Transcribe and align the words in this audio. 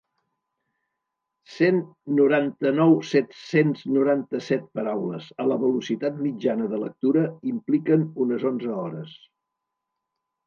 Cent 1.55 1.79
noranta-nou.set-cents 2.19 3.83
noranta-set 3.97 4.65
paraules, 4.79 5.27
a 5.43 5.47
la 5.51 5.59
velocitat 5.65 6.17
mitjana 6.29 6.69
de 6.73 6.79
lectura, 6.85 7.23
impliquen 7.51 8.07
unes 8.25 8.47
onze 8.53 8.73
hores. 8.79 9.13